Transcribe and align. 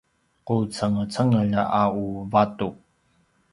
qucengecengel 0.45 1.53
a 1.81 1.83
u 2.03 2.05
vatu 2.31 2.67